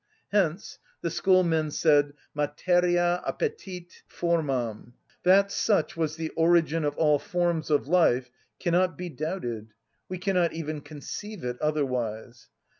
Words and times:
Hence 0.31 0.79
the 1.01 1.11
Schoolmen 1.11 1.69
said: 1.69 2.13
"Materia 2.33 3.21
appetit 3.23 4.01
formam." 4.09 4.93
That 5.21 5.51
such 5.51 5.95
was 5.95 6.15
the 6.15 6.29
origin 6.29 6.83
of 6.83 6.97
all 6.97 7.19
forms 7.19 7.69
of 7.69 7.87
life 7.87 8.31
cannot 8.59 8.97
be 8.97 9.09
doubted: 9.09 9.75
we 10.09 10.17
cannot 10.17 10.53
even 10.53 10.81
conceive 10.81 11.43
it 11.43 11.61
otherwise. 11.61 12.47